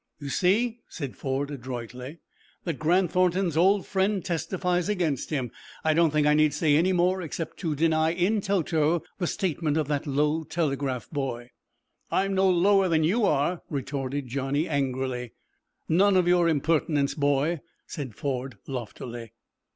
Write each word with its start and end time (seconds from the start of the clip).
"You 0.19 0.29
see," 0.29 0.79
said 0.89 1.15
Ford, 1.15 1.51
adroitly, 1.51 2.17
"that 2.63 2.79
Grant 2.79 3.11
Thornton's 3.11 3.55
old 3.55 3.85
friend 3.85 4.25
testifies 4.25 4.89
against 4.89 5.29
him. 5.29 5.51
I 5.83 5.93
don't 5.93 6.09
think 6.09 6.25
I 6.25 6.33
need 6.33 6.55
say 6.55 6.75
any 6.75 6.91
more 6.91 7.21
except 7.21 7.57
to 7.57 7.75
deny, 7.75 8.09
in 8.09 8.41
toto, 8.41 9.03
the 9.19 9.27
statement 9.27 9.77
of 9.77 9.87
that 9.89 10.07
low 10.07 10.43
telegraph 10.43 11.07
boy." 11.11 11.51
"I'm 12.09 12.33
no 12.33 12.49
lower 12.49 12.89
than 12.89 13.03
you 13.03 13.25
are," 13.25 13.61
retorted 13.69 14.25
Johnny, 14.27 14.67
angrily. 14.67 15.33
"None 15.87 16.17
of 16.17 16.27
your 16.27 16.49
impertinence, 16.49 17.13
boy!" 17.13 17.61
said 17.85 18.15
Ford, 18.15 18.57
loftily. 18.65 19.33